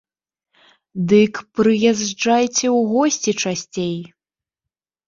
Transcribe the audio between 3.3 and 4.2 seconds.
часцей!